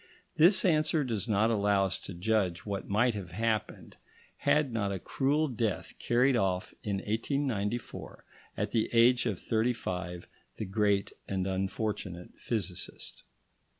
This 0.35 0.65
answer 0.65 1.03
does 1.03 1.27
not 1.27 1.51
allow 1.51 1.85
us 1.85 1.99
to 1.99 2.15
judge 2.15 2.65
what 2.65 2.89
might 2.89 3.13
have 3.13 3.29
happened, 3.33 3.97
had 4.37 4.73
not 4.73 4.91
a 4.91 4.97
cruel 4.97 5.47
death 5.47 5.93
carried 5.99 6.35
off 6.35 6.73
in 6.83 6.95
1894, 6.95 8.25
at 8.57 8.71
the 8.71 8.89
age 8.93 9.27
of 9.27 9.39
thirty 9.39 9.73
five, 9.73 10.25
the 10.57 10.65
great 10.65 11.13
and 11.27 11.45
unfortunate 11.45 12.31
physicist. 12.39 13.21